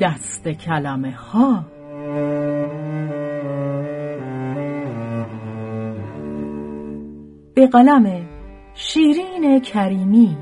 دست 0.00 0.48
کلمه 0.48 1.10
ها. 1.10 1.64
به 7.54 7.66
قلم 7.66 8.26
شیرین 8.74 9.60
کریمی. 9.60 10.36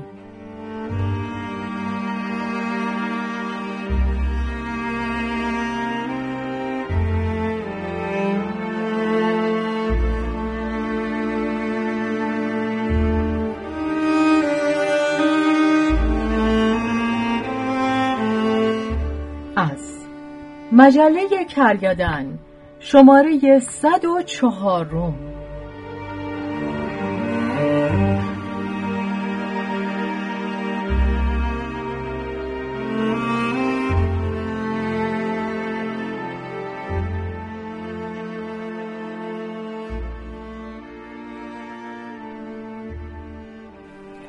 مجله 20.87 21.45
کرگدن 21.45 22.39
شماره 22.79 23.59
104 23.59 24.85
روم. 24.85 25.15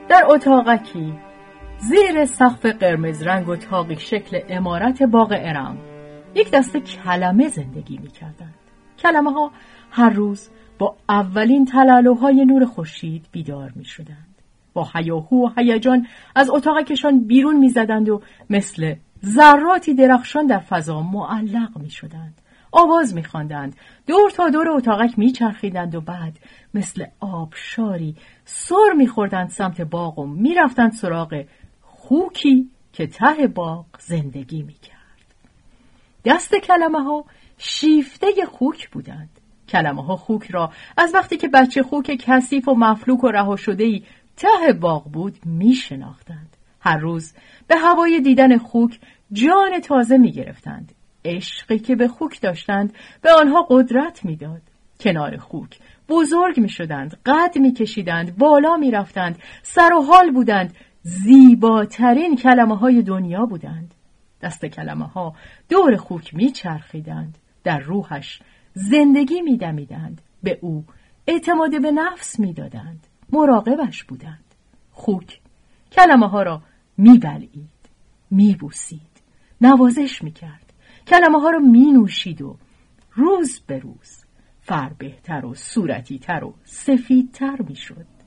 در 0.09 0.25
اتاقکی 0.27 1.15
زیر 1.79 2.25
سقف 2.25 2.67
قرمز 2.67 3.23
رنگ 3.23 3.49
و 3.49 3.57
تاقی 3.57 3.97
شکل 3.97 4.41
امارت 4.49 5.03
باغ 5.03 5.33
ارم. 5.33 5.88
یک 6.39 6.51
دسته 6.51 6.81
کلمه 6.81 7.49
زندگی 7.49 7.99
می 7.99 8.09
کردند. 8.09 8.55
کلمه 8.99 9.33
ها 9.33 9.53
هر 9.91 10.11
روز 10.11 10.49
با 10.79 10.97
اولین 11.09 11.65
تلالوهای 11.65 12.45
نور 12.45 12.65
خورشید 12.65 13.27
بیدار 13.33 13.73
می 13.77 13.85
شدند. 13.85 14.35
با 14.75 14.89
هیاهو 14.95 15.47
و 15.47 15.51
هیجان 15.57 16.07
از 16.35 16.51
اتاقکشان 16.51 17.27
بیرون 17.27 17.57
می 17.57 17.69
زدند 17.69 18.09
و 18.09 18.23
مثل 18.51 18.95
ذراتی 19.25 19.95
درخشان 19.95 20.47
در 20.47 20.59
فضا 20.59 21.03
معلق 21.03 21.79
می 21.79 21.91
شدند. 21.91 22.41
آواز 22.73 23.15
می 23.15 23.25
خواندند. 23.25 23.77
دور 24.07 24.31
تا 24.31 24.49
دور 24.49 24.69
اتاقک 24.69 25.19
می 25.19 25.33
چرخیدند 25.33 25.95
و 25.95 26.01
بعد 26.01 26.39
مثل 26.75 27.05
آبشاری 27.21 28.17
سر 28.45 28.93
می 28.97 29.07
خوردند 29.07 29.49
سمت 29.49 29.81
باغ 29.81 30.19
و 30.19 30.27
می 30.27 30.55
رفتند 30.55 30.93
سراغ 30.93 31.45
خوکی 31.83 32.71
که 32.93 33.07
ته 33.07 33.47
باغ 33.47 33.87
زندگی 33.99 34.63
می 34.63 34.75
کرد. 34.75 34.88
دست 36.25 36.55
کلمه 36.55 37.03
ها 37.03 37.25
شیفته 37.59 38.27
خوک 38.47 38.91
بودند. 38.91 39.31
کلمه 39.69 40.05
ها 40.05 40.17
خوک 40.17 40.51
را 40.51 40.73
از 40.97 41.15
وقتی 41.15 41.37
که 41.37 41.49
بچه 41.49 41.83
خوک 41.83 42.17
کثیف 42.21 42.69
و 42.69 42.75
مفلوک 42.75 43.25
و 43.25 43.29
رها 43.29 43.57
شده 43.57 43.85
ای 43.85 44.03
ته 44.37 44.73
باغ 44.73 45.05
بود 45.05 45.39
می 45.45 45.75
شناختند. 45.75 46.57
هر 46.81 46.99
روز 46.99 47.33
به 47.67 47.77
هوای 47.77 48.21
دیدن 48.21 48.59
خوک 48.59 49.01
جان 49.33 49.81
تازه 49.81 50.19
می 50.19 50.33
گرفتند. 50.33 50.93
عشقی 51.25 51.79
که 51.79 51.97
به 51.97 52.09
خوک 52.09 52.41
داشتند 52.41 52.95
به 53.23 53.33
آنها 53.33 53.67
قدرت 53.71 54.25
می‌داد. 54.25 54.63
کنار 55.01 55.37
خوک 55.37 55.79
بزرگ 56.09 56.61
می 56.61 56.69
شدند، 56.69 57.19
قد 57.27 57.59
می 57.59 57.73
کشیدند، 57.73 58.37
بالا 58.37 58.77
می 58.77 58.91
رفتند، 58.91 59.39
سر 59.63 59.93
و 59.93 60.03
حال 60.03 60.31
بودند، 60.31 60.77
زیباترین 61.03 62.37
کلمه 62.37 62.77
های 62.77 63.03
دنیا 63.03 63.47
بودند. 63.47 63.95
دست 64.41 64.67
کلمه 64.67 65.07
ها 65.07 65.35
دور 65.69 65.97
خوک 65.97 66.35
میچرخیدند 66.35 67.39
در 67.65 67.79
روحش 67.79 68.41
زندگی 68.75 69.41
میدمیدند. 69.41 70.21
به 70.43 70.59
او 70.63 70.85
اعتماد 71.27 71.83
به 71.83 71.91
نفس 71.91 72.41
می‌دادند. 72.41 73.07
مراقبش 73.33 74.05
بودند. 74.05 74.45
خوک 74.93 75.41
کلمه 75.93 76.29
ها 76.29 76.43
را 76.43 76.63
میبلعید 76.97 77.69
میبوسید 78.31 79.01
نوازش 79.61 80.23
می‌کرد. 80.23 80.73
کلمه 81.07 81.41
ها 81.41 81.51
را 81.51 81.59
مینوشید 81.59 82.43
و 82.43 82.57
روز 83.13 83.61
به 83.67 83.79
روز 83.79 84.25
فربهتر 84.61 85.47
و 85.47 85.55
صورتی 85.55 86.19
تر 86.19 86.45
و 86.45 86.55
سفیدتر 86.65 87.57
می‌شد. 87.69 88.18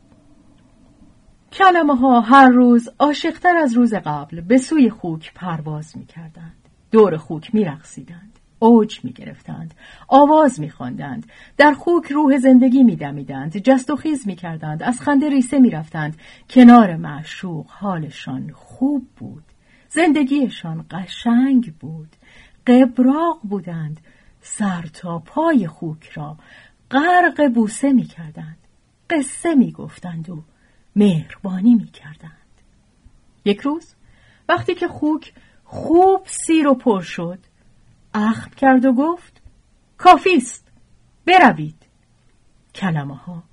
کلمه 1.51 1.95
ها 1.95 2.21
هر 2.21 2.49
روز 2.49 2.89
عاشقتر 2.99 3.57
از 3.57 3.73
روز 3.73 3.93
قبل 3.93 4.41
به 4.41 4.57
سوی 4.57 4.89
خوک 4.89 5.33
پرواز 5.33 5.97
می 5.97 6.05
کردند. 6.05 6.55
دور 6.91 7.17
خوک 7.17 7.55
می 7.55 7.65
رقصیدند. 7.65 8.39
اوج 8.59 8.99
می 9.03 9.11
گرفتند. 9.11 9.73
آواز 10.07 10.59
می 10.59 10.69
خواندند. 10.69 11.25
در 11.57 11.73
خوک 11.73 12.11
روح 12.11 12.37
زندگی 12.37 12.83
می 12.83 12.95
دمیدند. 12.95 13.57
جست 13.57 13.89
و 13.89 13.95
خیز 13.95 14.27
می 14.27 14.35
کردند. 14.35 14.83
از 14.83 15.01
خنده 15.01 15.29
ریسه 15.29 15.59
می 15.59 15.69
رفتند. 15.69 16.17
کنار 16.49 16.95
معشوق 16.95 17.65
حالشان 17.69 18.51
خوب 18.53 19.07
بود. 19.17 19.43
زندگیشان 19.89 20.85
قشنگ 20.91 21.73
بود. 21.79 22.15
قبراق 22.67 23.39
بودند. 23.43 23.99
سر 24.41 24.81
تا 24.93 25.19
پای 25.19 25.67
خوک 25.67 26.09
را 26.09 26.37
غرق 26.91 27.53
بوسه 27.53 27.93
می 27.93 28.03
کردند. 28.03 28.57
قصه 29.09 29.55
می 29.55 29.71
گفتند 29.71 30.29
و 30.29 30.43
مهربانی 30.95 31.75
می 31.75 31.87
کردند. 31.87 32.31
یک 33.45 33.59
روز 33.59 33.95
وقتی 34.49 34.75
که 34.75 34.87
خوک 34.87 35.33
خوب 35.63 36.21
سیر 36.25 36.67
و 36.67 36.73
پر 36.75 37.01
شد 37.01 37.39
اخم 38.13 38.49
کرد 38.49 38.85
و 38.85 38.93
گفت 38.93 39.41
کافیست 39.97 40.71
بروید. 41.25 41.85
کلمه 42.75 43.15
ها 43.15 43.43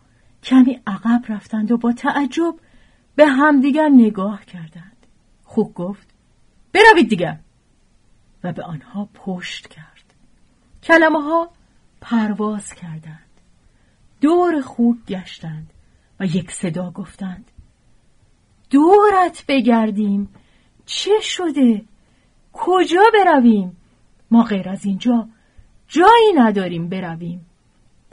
کمی 0.42 0.80
عقب 0.86 1.24
رفتند 1.28 1.72
و 1.72 1.76
با 1.76 1.92
تعجب 1.92 2.54
به 3.16 3.26
همدیگر 3.26 3.88
نگاه 3.88 4.44
کردند. 4.44 5.06
خوک 5.44 5.74
گفت 5.74 6.08
بروید 6.72 7.08
دیگر. 7.08 7.38
و 8.44 8.52
به 8.52 8.62
آنها 8.62 9.08
پشت 9.14 9.66
کرد. 9.66 10.14
کلمه 10.82 11.22
ها 11.22 11.50
پرواز 12.00 12.74
کردند. 12.74 13.40
دور 14.20 14.60
خوک 14.60 14.96
گشتند. 15.08 15.72
و 16.20 16.24
یک 16.24 16.50
صدا 16.50 16.90
گفتند. 16.90 17.50
دورت 18.70 19.44
بگردیم. 19.48 20.28
چه 20.86 21.20
شده؟ 21.20 21.84
کجا 22.52 23.02
برویم؟ 23.14 23.76
ما 24.30 24.42
غیر 24.42 24.68
از 24.68 24.84
اینجا 24.84 25.28
جایی 25.88 26.32
نداریم 26.36 26.88
برویم. 26.88 27.46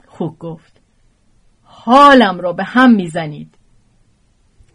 خوک 0.06 0.38
گفت. 0.38 0.80
حالم 1.62 2.40
را 2.40 2.52
به 2.52 2.64
هم 2.64 2.90
می‌زنید. 2.90 3.54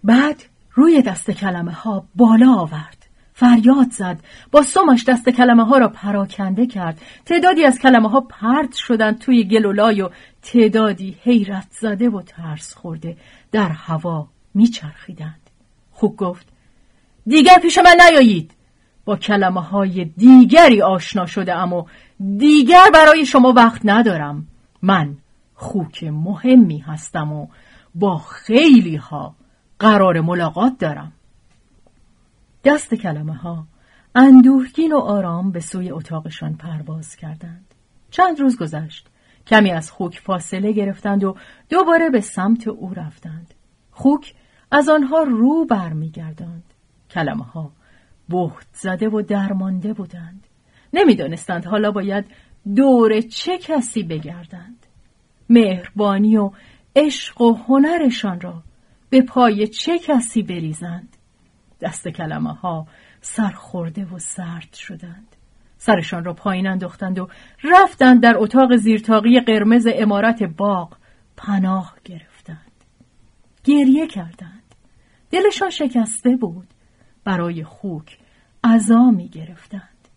بعد 0.04 0.44
روی 0.74 1.02
دست 1.02 1.32
کلمه 1.32 1.72
ها 1.72 2.06
بالا 2.16 2.54
آورد. 2.54 2.98
فریاد 3.34 3.92
زد. 3.92 4.20
با 4.52 4.62
سمش 4.62 5.06
دست 5.08 5.30
کلمه 5.30 5.66
ها 5.66 5.78
را 5.78 5.88
پراکنده 5.88 6.68
کرد. 6.68 7.02
تعدادی 7.26 7.66
از 7.66 7.80
کلمه 7.80 8.10
ها 8.10 8.22
پرد 8.22 8.74
شدند 8.74 9.20
توی 9.20 9.44
گلولای 9.44 10.02
و 10.02 10.10
تعدادی 10.42 11.18
حیرت 11.24 11.68
زده 11.72 12.10
و 12.10 12.22
ترس 12.22 12.74
خورده 12.74 13.18
در 13.52 13.70
هوا 13.70 14.28
میچرخیدند 14.54 15.50
خوب 15.92 16.18
گفت 16.18 16.48
دیگر 17.28 17.60
پیش 17.62 17.78
من 17.78 17.96
نیایید 18.10 18.52
با 19.06 19.16
کلمه 19.16 19.62
های 19.62 20.06
دیگری 20.06 20.82
آشنا 20.82 21.26
شده 21.26 21.54
اما 21.54 21.86
دیگر 22.38 22.86
برای 22.94 23.26
شما 23.26 23.54
وقت 23.54 23.82
ندارم 23.84 24.48
من 24.82 25.18
خوک 25.56 26.04
مهمی 26.04 26.78
هستم 26.78 27.34
و 27.34 27.48
با 27.96 28.18
خیلی 28.18 28.96
ها 28.96 29.36
قرار 29.80 30.22
ملاقات 30.22 30.78
دارم 30.78 31.12
دست 32.64 32.94
کلمه 32.94 33.34
ها 33.34 33.66
اندوهگین 34.16 34.94
و 34.94 34.98
آرام 34.98 35.52
به 35.52 35.60
سوی 35.60 35.92
اتاقشان 35.92 36.54
پرواز 36.54 37.16
کردند. 37.16 37.66
چند 38.12 38.40
روز 38.40 38.58
گذشت. 38.58 39.08
کمی 39.52 39.72
از 39.72 39.92
خوک 39.92 40.20
فاصله 40.20 40.72
گرفتند 40.72 41.24
و 41.24 41.36
دوباره 41.70 42.10
به 42.10 42.22
سمت 42.22 42.68
او 42.68 42.94
رفتند. 42.94 43.54
خوک 43.92 44.34
از 44.72 44.90
آنها 44.90 45.24
رو 45.24 45.66
برمیگرداند. 45.66 46.64
کلمه 47.10 47.44
ها 47.44 47.72
بهت 48.30 48.68
زده 48.74 49.10
و 49.10 49.22
درمانده 49.22 49.94
بودند. 49.94 50.48
نمی‌دانستند 50.94 51.66
حالا 51.66 51.92
باید 51.92 52.26
دور 52.76 53.22
چه 53.22 53.58
کسی 53.58 54.04
بگردند. 54.04 54.86
مهربانی 55.50 56.38
و 56.38 56.52
عشق 56.96 57.42
و 57.42 57.54
هنرشان 57.54 58.42
را 58.42 58.64
به 59.10 59.22
پای 59.22 59.68
چه 59.68 60.00
کسی 60.00 60.44
بریزند. 60.44 61.18
دست 61.82 62.08
کلمه 62.08 62.54
ها 62.54 62.88
سرخورده 63.22 64.06
و 64.06 64.20
سرد 64.20 64.74
شدند. 64.74 65.36
سرشان 65.84 66.24
را 66.24 66.34
پایین 66.34 66.68
انداختند 66.68 67.20
و 67.20 67.28
رفتند 67.64 68.24
در 68.24 68.36
اتاق 68.38 68.76
زیرتاقی 68.76 69.40
قرمز 69.40 69.88
امارت 69.94 70.44
باغ 70.44 70.98
پناه 71.38 71.96
گرفتند. 72.06 72.72
گریه 73.64 74.08
کردند. 74.08 74.76
دلشان 75.32 75.70
شکسته 75.70 76.36
بود. 76.36 76.68
برای 77.24 77.64
خوک 77.64 78.18
عذا 78.64 79.12
می 79.12 79.30
گرفتند. 79.30 80.08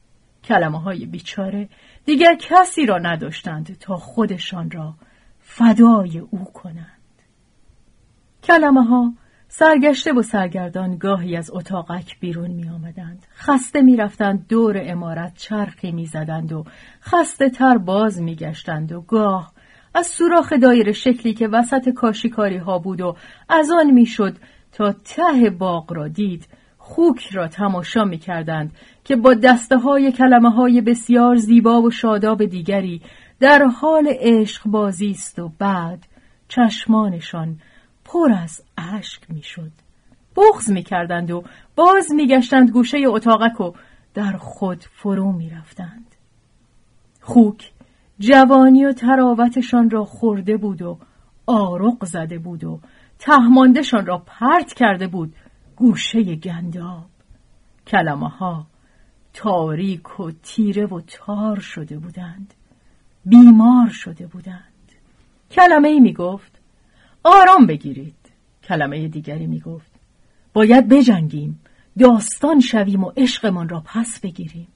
کلمه 0.44 0.81
های 0.81 1.06
بیچاره 1.06 1.69
دیگر 2.05 2.34
کسی 2.34 2.87
را 2.87 2.99
نداشتند 2.99 3.78
تا 3.78 3.96
خودشان 3.96 4.70
را 4.70 4.94
فدای 5.40 6.19
او 6.19 6.44
کنند. 6.44 7.22
کلمه 8.43 8.84
ها 8.84 9.12
سرگشته 9.56 10.12
و 10.12 10.23
سرگردان 10.23 10.97
گاهی 10.97 11.37
از 11.37 11.51
اتاقک 11.55 12.21
بیرون 12.21 12.51
می 12.51 12.69
آمدند. 12.69 13.27
خسته 13.37 13.83
می 13.83 13.97
رفتند 13.97 14.47
دور 14.49 14.77
امارت 14.85 15.33
چرخی 15.37 15.93
می 15.93 16.06
زدند 16.06 16.53
و 16.53 16.65
خسته 17.03 17.51
تر 17.51 17.79
باز 17.79 18.23
می 18.23 18.37
گشتند 18.37 18.93
و 18.93 19.01
گاه 19.01 19.53
از 19.95 20.06
سوراخ 20.06 20.53
دایر 20.53 20.93
شکلی 20.93 21.35
که 21.35 21.49
وسط 21.49 21.89
کاشیکاری 21.89 22.56
ها 22.56 22.79
بود 22.79 23.01
و 23.01 23.17
از 23.49 23.71
آن 23.71 23.91
می 23.91 24.06
شد 24.06 24.37
تا 24.73 24.93
ته 24.93 25.51
باغ 25.51 25.93
را 25.93 26.09
دید 26.09 26.49
خوک 26.79 27.29
را 27.33 27.49
تماشا 27.49 28.05
می 28.05 28.19
کردند 28.19 28.73
که 29.05 29.17
با 29.17 29.35
دسته 29.35 29.79
های 29.79 30.12
کلمه 30.12 30.50
های 30.50 30.81
بسیار 30.81 31.37
زیبا 31.37 31.83
و 31.83 31.91
شاداب 31.91 32.45
دیگری 32.45 33.03
در 33.41 33.65
حال 33.65 34.09
عشق 34.11 34.62
بازی 34.67 35.11
است 35.11 35.39
و 35.39 35.53
بعد 35.59 36.07
چشمانشان 36.49 37.59
پر 38.05 38.33
از 38.33 38.62
اشک 38.79 39.31
می‌شد. 39.31 39.73
بغز 40.37 40.71
می‌کردند 40.71 41.31
و 41.31 41.45
باز 41.77 42.12
میگشتند 42.12 42.71
گوشه 42.71 42.99
اتاقک 43.06 43.61
و 43.61 43.73
در 44.15 44.33
خود 44.33 44.85
فرو 44.93 45.33
می‌رفتند. 45.33 46.15
خوک 47.21 47.73
جوانی 48.19 48.85
و 48.85 48.93
تراوتشان 48.93 49.91
را 49.91 50.05
خورده 50.05 50.56
بود 50.56 50.83
و 50.83 50.99
آرق 51.47 52.05
زده 52.05 52.39
بود 52.39 52.65
و 52.65 52.81
تهماندشان 53.19 54.07
را 54.07 54.19
پرت 54.19 54.73
کرده 54.73 55.07
بود 55.07 55.35
گوشه 55.77 56.23
گنداب 56.23 57.07
کلمه 57.87 58.29
ها 58.29 58.67
تاریک 59.33 60.21
و 60.21 60.31
تیره 60.43 60.87
و 60.87 61.00
تار 61.00 61.61
شده 61.61 61.99
بودند 61.99 62.55
بیمار 63.25 63.89
شده 63.89 64.27
بودند 64.27 64.93
کلمه 65.50 65.89
ای 65.89 66.00
می 66.00 66.12
گفت 66.12 66.61
آرام 67.25 67.67
بگیرید. 67.67 68.15
کلمه 68.65 69.09
دیگری 69.09 69.47
می 69.47 69.61
گفت 69.61 69.91
باید 70.53 70.88
بجنگیم. 70.88 71.61
داستان 71.99 72.61
شویم 72.61 73.05
و 73.05 73.12
عشقمان 73.17 73.69
را 73.69 73.82
پس 73.87 74.21
بگیریم. 74.21 74.69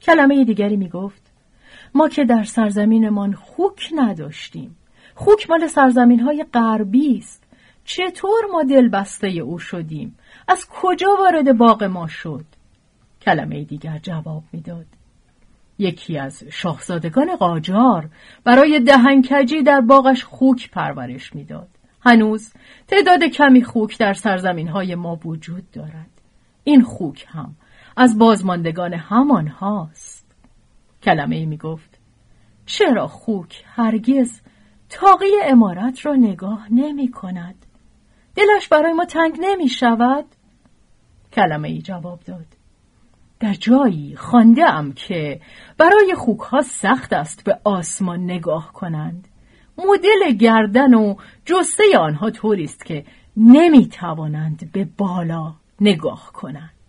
کلمه 0.00 0.44
دیگری 0.44 0.76
می 0.76 0.88
گفت 0.88 1.22
ما 1.94 2.08
که 2.08 2.24
در 2.24 2.44
سرزمینمان 2.44 3.32
خوک 3.32 3.90
نداشتیم. 3.94 4.76
خوک 5.14 5.50
مال 5.50 5.66
سرزمین 5.66 6.20
های 6.20 6.44
غربی 6.54 7.18
است. 7.18 7.44
چطور 7.84 8.40
ما 8.52 8.62
دل 8.62 8.88
بسته 8.88 9.28
او 9.28 9.58
شدیم؟ 9.58 10.18
از 10.48 10.66
کجا 10.70 11.08
وارد 11.20 11.58
باغ 11.58 11.84
ما 11.84 12.08
شد؟ 12.08 12.44
کلمه 13.22 13.64
دیگر 13.64 13.98
جواب 13.98 14.42
می‌داد. 14.52 14.86
یکی 15.80 16.18
از 16.18 16.44
شاهزادگان 16.50 17.36
قاجار 17.36 18.10
برای 18.44 18.80
دهنکجی 18.80 19.62
در 19.62 19.80
باغش 19.80 20.24
خوک 20.24 20.70
پرورش 20.70 21.34
می‌داد. 21.34 21.68
هنوز 22.00 22.52
تعداد 22.88 23.24
کمی 23.24 23.64
خوک 23.64 23.98
در 23.98 24.14
سرزمین 24.14 24.68
های 24.68 24.94
ما 24.94 25.18
وجود 25.24 25.70
دارد. 25.70 26.10
این 26.64 26.82
خوک 26.82 27.26
هم 27.28 27.56
از 27.96 28.18
بازماندگان 28.18 28.94
همان 28.94 29.46
هاست. 29.48 30.36
کلمه 31.02 31.36
ای 31.36 31.46
می 31.46 31.56
گفت 31.56 31.98
چرا 32.66 33.06
خوک 33.06 33.64
هرگز 33.66 34.40
تاقی 34.88 35.26
امارت 35.44 36.06
را 36.06 36.14
نگاه 36.14 36.72
نمی 36.72 37.10
کند؟ 37.10 37.66
دلش 38.36 38.68
برای 38.68 38.92
ما 38.92 39.04
تنگ 39.04 39.36
نمی 39.40 39.68
شود؟ 39.68 40.24
کلمه 41.32 41.68
ای 41.68 41.82
جواب 41.82 42.20
داد 42.20 42.46
در 43.40 43.54
جایی 43.54 44.16
خانده 44.16 44.64
ام 44.64 44.92
که 44.92 45.40
برای 45.78 46.14
خوکها 46.16 46.62
سخت 46.62 47.12
است 47.12 47.44
به 47.44 47.58
آسمان 47.64 48.24
نگاه 48.24 48.72
کنند. 48.72 49.28
مدل 49.78 50.32
گردن 50.32 50.94
و 50.94 51.14
جسته 51.44 51.84
آنها 51.98 52.30
طوری 52.30 52.64
است 52.64 52.84
که 52.84 53.04
نمی 53.36 53.88
توانند 53.88 54.72
به 54.72 54.88
بالا 54.98 55.54
نگاه 55.80 56.30
کنند. 56.32 56.79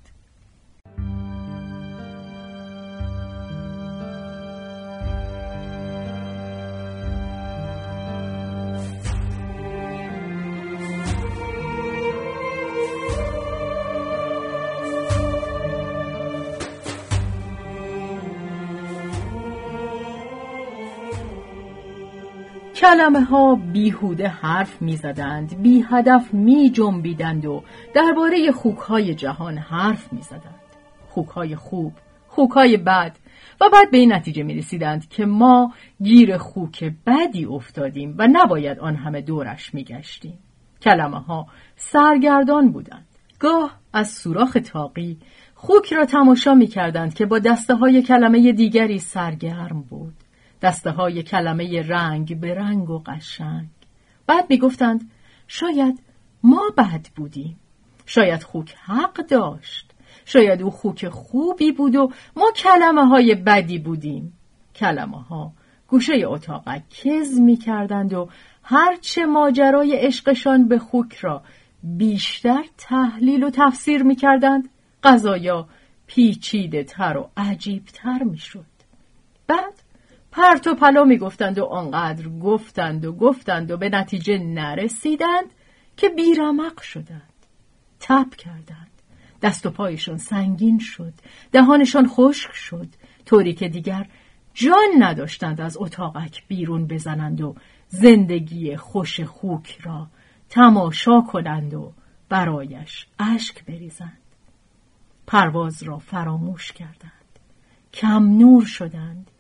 کلمه 22.81 23.21
ها 23.21 23.55
بیهوده 23.55 24.27
حرف 24.27 24.81
می 24.81 24.95
زدند، 24.95 25.61
بی 25.61 25.85
هدف 25.89 26.33
می 26.33 26.69
جنبیدند 26.69 27.45
و 27.45 27.63
درباره 27.93 28.51
خوک 28.51 28.77
های 28.77 29.15
جهان 29.15 29.57
حرف 29.57 30.13
می 30.13 30.21
زدند. 30.21 30.61
خوک 31.09 31.27
های 31.27 31.55
خوب، 31.55 31.93
خوک 32.27 32.51
های 32.51 32.77
بد 32.77 33.17
و 33.61 33.69
بعد 33.73 33.91
به 33.91 33.97
این 33.97 34.13
نتیجه 34.13 34.43
می 34.43 34.55
رسیدند 34.55 35.09
که 35.09 35.25
ما 35.25 35.73
گیر 36.03 36.37
خوک 36.37 36.93
بدی 37.05 37.45
افتادیم 37.45 38.15
و 38.17 38.27
نباید 38.31 38.79
آن 38.79 38.95
همه 38.95 39.21
دورش 39.21 39.73
می 39.73 39.83
گشتیم. 39.83 40.39
کلمه 40.81 41.19
ها 41.19 41.47
سرگردان 41.75 42.71
بودند. 42.71 43.07
گاه 43.39 43.79
از 43.93 44.11
سوراخ 44.11 44.57
تاقی 44.65 45.17
خوک 45.55 45.93
را 45.93 46.05
تماشا 46.05 46.53
می 46.53 46.67
کردند 46.67 47.13
که 47.13 47.25
با 47.25 47.39
دسته 47.39 47.75
های 47.75 48.01
کلمه 48.01 48.51
دیگری 48.51 48.99
سرگرم 48.99 49.81
بود. 49.89 50.20
دسته 50.61 50.91
های 50.91 51.23
کلمه 51.23 51.81
رنگ 51.81 52.39
به 52.39 52.53
رنگ 52.53 52.89
و 52.89 53.03
قشنگ. 53.05 53.67
بعد 54.27 54.45
می‌گفتند 54.49 55.11
شاید 55.47 55.99
ما 56.43 56.61
بد 56.77 57.07
بودیم. 57.15 57.59
شاید 58.05 58.43
خوک 58.43 58.75
حق 58.85 59.13
داشت. 59.27 59.91
شاید 60.25 60.61
او 60.61 60.71
خوک 60.71 61.09
خوبی 61.09 61.71
بود 61.71 61.95
و 61.95 62.11
ما 62.35 62.51
کلمه 62.55 63.07
های 63.07 63.35
بدی 63.35 63.79
بودیم. 63.79 64.33
کلمه 64.75 65.21
ها 65.21 65.51
گوشه 65.87 66.13
اتاق 66.25 66.63
کز 66.89 67.39
می 67.39 67.57
کردند 67.57 68.13
و 68.13 68.29
هرچه 68.63 69.25
ماجرای 69.25 69.95
عشقشان 69.95 70.67
به 70.67 70.79
خوک 70.79 71.15
را 71.15 71.43
بیشتر 71.83 72.63
تحلیل 72.77 73.43
و 73.43 73.49
تفسیر 73.49 74.03
می 74.03 74.15
کردند 74.15 74.69
قضایا 75.03 75.67
پیچیده 76.07 76.83
تر 76.83 77.17
و 77.17 77.29
عجیب 77.37 77.85
تر 77.85 78.23
می 78.23 78.37
شد. 78.37 78.65
بعد 79.47 79.80
پرت 80.31 80.67
و 80.67 80.75
پلا 80.75 81.03
می‌گفتند 81.03 81.59
و 81.59 81.65
آنقدر 81.65 82.29
گفتند 82.29 83.05
و 83.05 83.13
گفتند 83.13 83.71
و 83.71 83.77
به 83.77 83.89
نتیجه 83.89 84.37
نرسیدند 84.37 85.53
که 85.97 86.09
بیرمق 86.09 86.81
شدند. 86.81 87.33
تب 87.99 88.29
کردند. 88.37 88.91
دست 89.41 89.65
و 89.65 89.69
پایشان 89.69 90.17
سنگین 90.17 90.79
شد. 90.79 91.13
دهانشان 91.51 92.07
خشک 92.07 92.53
شد. 92.53 92.87
طوری 93.25 93.53
که 93.53 93.69
دیگر 93.69 94.07
جان 94.53 94.89
نداشتند 94.99 95.61
از 95.61 95.77
اتاقک 95.79 96.47
بیرون 96.47 96.87
بزنند 96.87 97.41
و 97.41 97.55
زندگی 97.87 98.75
خوش 98.75 99.19
خوک 99.19 99.79
را 99.83 100.07
تماشا 100.49 101.21
کنند 101.21 101.73
و 101.73 101.93
برایش 102.29 103.07
اشک 103.19 103.65
بریزند. 103.65 104.17
پرواز 105.27 105.83
را 105.83 105.97
فراموش 105.97 106.71
کردند. 106.71 107.11
کم 107.93 108.37
نور 108.37 108.65
شدند. 108.65 109.30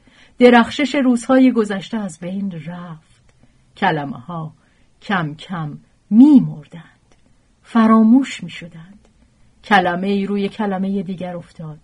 درخشش 0.41 0.95
روزهای 0.95 1.51
گذشته 1.51 1.97
از 1.97 2.19
بین 2.19 2.51
رفت. 2.65 3.33
کلمه 3.77 4.19
ها 4.19 4.53
کم 5.01 5.35
کم 5.35 5.77
می 6.09 6.39
مردند 6.39 7.15
فراموش 7.63 8.43
می 8.43 8.49
شدند 8.49 9.07
کلمه 9.63 10.07
ای 10.07 10.25
روی 10.25 10.49
کلمه 10.49 11.03
دیگر 11.03 11.35
افتاد. 11.35 11.79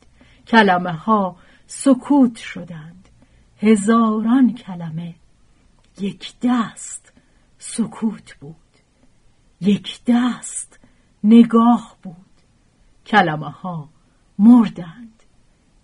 کلمه 0.47 0.91
ها 0.91 1.35
سکوت 1.67 2.37
شدند. 2.37 3.09
هزاران 3.61 4.55
کلمه 4.55 5.15
یک 5.99 6.33
دست 6.41 7.13
سکوت 7.57 8.35
بود. 8.35 8.55
یک 9.61 9.99
دست 10.07 10.79
نگاه 11.23 11.97
بود. 12.03 12.15
کلمه 13.05 13.49
ها 13.49 13.89
مردند. 14.39 15.23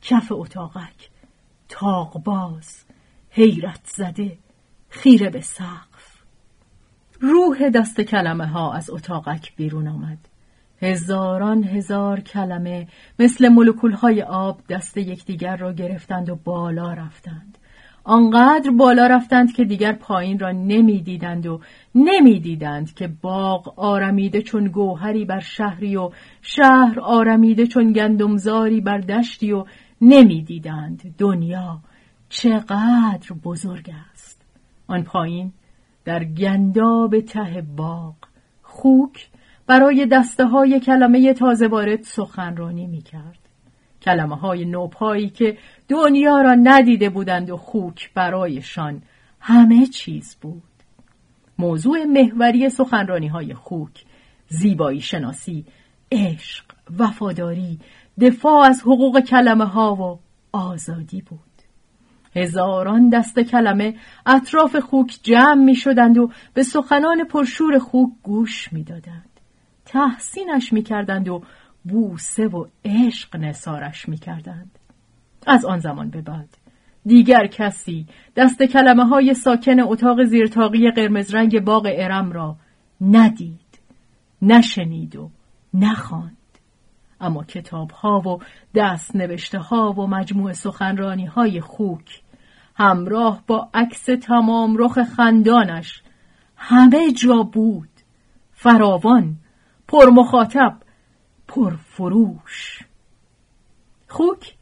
کف 0.01 0.31
اتاقک 0.31 1.12
تاقباز 1.73 2.83
حیرت 3.29 3.79
زده 3.83 4.37
خیره 4.89 5.29
به 5.29 5.41
سقف. 5.41 6.23
روح 7.21 7.69
دست 7.69 8.01
کلمه 8.01 8.45
ها 8.45 8.73
از 8.73 8.89
اتاقک 8.89 9.55
بیرون 9.55 9.87
آمد. 9.87 10.17
هزاران 10.81 11.63
هزار 11.63 12.19
کلمه 12.19 12.87
مثل 13.19 13.49
ملکول 13.49 13.91
های 13.91 14.21
آب 14.21 14.61
دست 14.69 14.97
یکدیگر 14.97 15.55
را 15.55 15.73
گرفتند 15.73 16.29
و 16.29 16.35
بالا 16.35 16.93
رفتند. 16.93 17.57
آنقدر 18.03 18.71
بالا 18.71 19.07
رفتند 19.07 19.53
که 19.53 19.63
دیگر 19.65 19.93
پایین 19.93 20.39
را 20.39 20.51
نمی‌دیدند 20.51 21.45
و 21.45 21.61
نمی‌دیدند 21.95 22.93
که 22.93 23.07
باغ 23.21 23.79
آرمیده 23.79 24.41
چون 24.41 24.67
گوهری 24.67 25.25
بر 25.25 25.39
شهری 25.39 25.95
و 25.95 26.09
شهر 26.41 26.99
آرمیده 26.99 27.67
چون 27.67 27.91
گندمزاری 27.91 28.81
بر 28.81 28.97
دشتی 28.97 29.51
و 29.51 29.65
نمی‌دیدند 30.03 31.15
دنیا 31.17 31.79
چقدر 32.29 33.33
بزرگ 33.43 33.91
است 34.11 34.41
آن 34.87 35.03
پایین 35.03 35.53
در 36.05 36.23
گنداب 36.23 37.19
ته 37.19 37.63
باغ 37.77 38.15
خوک 38.61 39.29
برای 39.67 40.05
دسته 40.05 40.45
های 40.45 40.79
کلمه 40.79 41.33
تازه 41.33 41.67
وارد 41.67 42.01
سخنرانی 42.01 42.87
می 42.87 43.01
کرد. 43.01 43.39
کلمه 44.01 44.35
های 44.35 44.65
نوپایی 44.65 45.29
که 45.29 45.57
دنیا 45.87 46.41
را 46.41 46.53
ندیده 46.53 47.09
بودند 47.09 47.49
و 47.49 47.57
خوک 47.57 48.13
برایشان 48.13 49.01
همه 49.39 49.85
چیز 49.85 50.35
بود. 50.41 50.63
موضوع 51.57 52.03
محوری 52.03 52.69
سخنرانی 52.69 53.27
های 53.27 53.53
خوک 53.53 54.05
زیبایی 54.47 55.01
شناسی، 55.01 55.65
عشق، 56.11 56.65
وفاداری، 56.99 57.79
دفاع 58.21 58.67
از 58.67 58.81
حقوق 58.81 59.19
کلمه 59.19 59.65
ها 59.65 59.95
و 59.95 60.19
آزادی 60.51 61.21
بود. 61.21 61.39
هزاران 62.35 63.09
دست 63.09 63.39
کلمه 63.39 63.95
اطراف 64.25 64.75
خوک 64.75 65.19
جمع 65.23 65.63
می 65.63 65.75
شدند 65.75 66.17
و 66.17 66.31
به 66.53 66.63
سخنان 66.63 67.23
پرشور 67.23 67.79
خوک 67.79 68.09
گوش 68.23 68.73
می 68.73 68.83
دادند. 68.83 69.39
تحسینش 69.85 70.73
می 70.73 70.83
کردند 70.83 71.29
و 71.29 71.43
بوسه 71.83 72.47
و 72.47 72.65
عشق 72.85 73.35
نسارش 73.35 74.09
می 74.09 74.17
کردند. 74.17 74.79
از 75.47 75.65
آن 75.65 75.79
زمان 75.79 76.09
به 76.09 76.21
بعد 76.21 76.57
دیگر 77.05 77.47
کسی 77.47 78.07
دست 78.35 78.63
کلمه 78.63 79.05
های 79.05 79.33
ساکن 79.33 79.79
اتاق 79.79 80.23
زیرتاقی 80.23 80.91
قرمز 80.91 81.33
رنگ 81.35 81.59
باغ 81.59 81.87
ارم 81.95 82.31
را 82.31 82.55
ندید 83.01 83.79
نشنید 84.41 85.15
و 85.15 85.29
نخواند 85.73 86.37
اما 87.23 87.43
کتاب 87.43 87.91
ها 87.91 88.19
و 88.19 88.39
دست 88.75 89.15
نوشته 89.15 89.59
ها 89.59 89.91
و 89.91 90.07
مجموع 90.07 90.53
سخنرانی 90.53 91.25
های 91.25 91.61
خوک. 91.61 92.21
همراه 92.75 93.43
با 93.47 93.69
عکس 93.73 94.05
تمام 94.05 94.77
رخ 94.77 94.99
خندانش 95.03 96.01
همه 96.55 97.11
جا 97.11 97.43
بود. 97.43 97.89
فراوان 98.53 99.35
پر 99.87 100.09
مخاطب 100.09 100.77
پر 101.47 101.75
فروش 101.75 102.79
خوک 104.07 104.55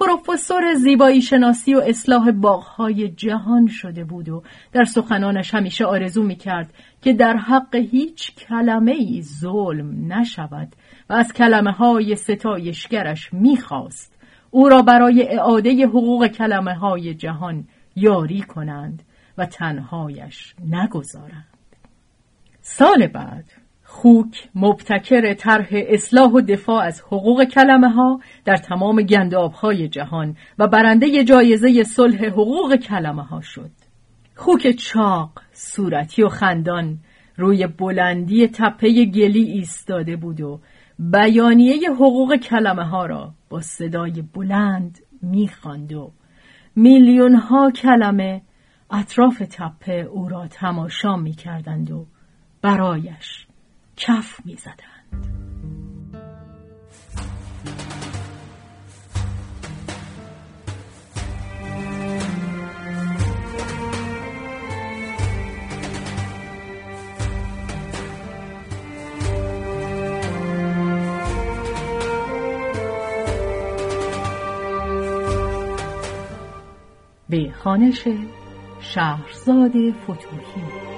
پروفسور 0.00 0.74
زیبایی 0.74 1.22
شناسی 1.22 1.74
و 1.74 1.80
اصلاح 1.86 2.30
باغهای 2.30 3.08
جهان 3.08 3.66
شده 3.66 4.04
بود 4.04 4.28
و 4.28 4.42
در 4.72 4.84
سخنانش 4.84 5.54
همیشه 5.54 5.84
آرزو 5.84 6.22
می 6.22 6.36
کرد 6.36 6.74
که 7.02 7.12
در 7.12 7.36
حق 7.36 7.74
هیچ 7.74 8.34
کلمه 8.34 8.92
ای 8.92 9.22
ظلم 9.22 10.12
نشود 10.12 10.76
و 11.10 11.12
از 11.12 11.32
کلمه 11.32 11.72
های 11.72 12.16
ستایشگرش 12.16 13.32
می‌خواست 13.32 14.18
او 14.50 14.68
را 14.68 14.82
برای 14.82 15.28
اعاده 15.28 15.86
حقوق 15.86 16.26
کلمه 16.26 16.74
های 16.74 17.14
جهان 17.14 17.64
یاری 17.96 18.40
کنند 18.40 19.02
و 19.38 19.46
تنهایش 19.46 20.54
نگذارند. 20.66 21.48
سال 22.60 23.06
بعد 23.06 23.44
خوک 24.02 24.48
مبتکر 24.54 25.34
طرح 25.34 25.68
اصلاح 25.72 26.30
و 26.30 26.40
دفاع 26.40 26.84
از 26.84 27.00
حقوق 27.00 27.44
کلمه 27.44 27.88
ها 27.88 28.20
در 28.44 28.56
تمام 28.56 29.02
گنداب 29.02 29.52
های 29.52 29.88
جهان 29.88 30.36
و 30.58 30.68
برنده 30.68 31.24
جایزه 31.24 31.82
صلح 31.82 32.26
حقوق 32.26 32.76
کلمه 32.76 33.22
ها 33.22 33.40
شد. 33.40 33.70
خوک 34.36 34.70
چاق، 34.70 35.30
صورتی 35.52 36.22
و 36.22 36.28
خندان 36.28 36.98
روی 37.36 37.66
بلندی 37.66 38.48
تپه 38.48 39.04
گلی 39.04 39.42
ایستاده 39.42 40.16
بود 40.16 40.40
و 40.40 40.60
بیانیه 40.98 41.90
حقوق 41.90 42.36
کلمه 42.36 42.84
ها 42.84 43.06
را 43.06 43.32
با 43.50 43.60
صدای 43.60 44.22
بلند 44.34 44.98
می‌خواند 45.22 45.92
و 45.92 46.12
میلیون 46.76 47.34
ها 47.34 47.70
کلمه 47.70 48.42
اطراف 48.90 49.38
تپه 49.38 49.92
او 49.92 50.28
را 50.28 50.46
تماشا 50.46 51.16
می‌کردند 51.16 51.90
و 51.90 52.06
برایش 52.62 53.47
کف 53.98 54.40
می‌زدند. 54.44 54.98
به 77.30 77.52
خانش 77.52 78.08
شهرزاد 78.80 79.72
فتوحی 79.90 80.97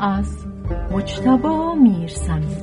از 0.00 0.46
مجتبا 0.90 1.74
میرسمی 1.74 2.56